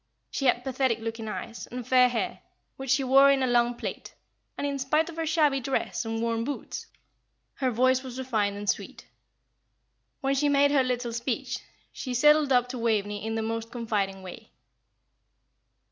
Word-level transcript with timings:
She 0.31 0.45
had 0.47 0.63
pathetic 0.63 0.97
looking 0.97 1.27
eyes, 1.27 1.67
and 1.67 1.87
fair 1.87 2.09
hair, 2.09 2.41
which 2.75 2.89
she 2.89 3.03
wore 3.03 3.29
in 3.29 3.43
a 3.43 3.45
long 3.45 3.75
plait, 3.75 4.15
and 4.57 4.65
in 4.65 4.79
spite 4.79 5.09
of 5.11 5.15
her 5.15 5.27
shabby 5.27 5.59
dress 5.59 6.05
and 6.05 6.23
worn 6.23 6.43
boots 6.43 6.87
her 7.57 7.69
voice 7.69 8.01
was 8.01 8.17
refined 8.17 8.57
and 8.57 8.67
sweet. 8.67 9.05
When 10.21 10.33
she 10.33 10.49
made 10.49 10.71
her 10.71 10.81
little 10.81 11.13
speech, 11.13 11.59
she 11.93 12.15
sidled 12.15 12.51
up 12.51 12.67
to 12.69 12.79
Waveney 12.79 13.23
in 13.23 13.35
the 13.35 13.43
most 13.43 13.69
confiding 13.69 14.23
way. 14.23 14.49